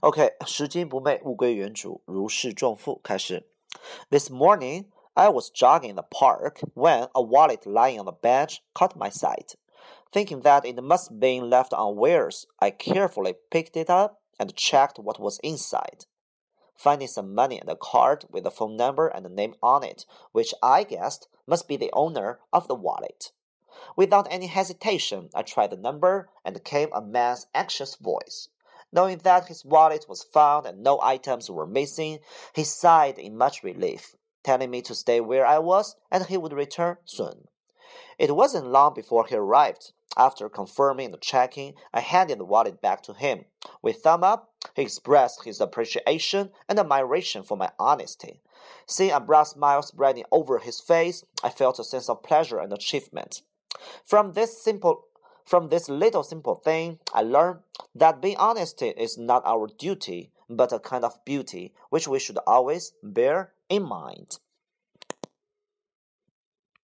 [0.00, 3.00] OK，拾金不昧，物归原主，如释重负。
[3.02, 3.48] 开始。
[4.10, 8.96] This morning, I was jogging in the park when a wallet lying on the bench caught
[8.96, 9.54] my sight.
[10.10, 15.18] Thinking that it must be left unawares, I carefully picked it up and checked what
[15.18, 16.06] was inside.
[16.76, 20.04] Finding some money and a card with a phone number and a name on it,
[20.32, 23.32] which I guessed must be the owner of the wallet.
[23.96, 28.48] Without any hesitation, I tried the number and came a man's anxious voice.
[28.91, 32.19] Knowing that his wallet was found and no items were missing,
[32.53, 36.53] he sighed in much relief, telling me to stay where I was and he would
[36.53, 37.47] return soon.
[38.17, 39.91] It wasn't long before he arrived.
[40.15, 43.45] After confirming the checking, I handed the wallet back to him.
[43.83, 48.41] With thumb up, he expressed his appreciation and admiration for my honesty.
[48.87, 52.73] Seeing a broad smile spreading over his face, I felt a sense of pleasure and
[52.73, 53.43] achievement.
[54.03, 55.05] From this simple
[55.47, 57.59] from this little simple thing, I learned
[57.95, 62.37] that being honest is not our duty, but a kind of beauty which we should
[62.45, 64.39] always bear in mind.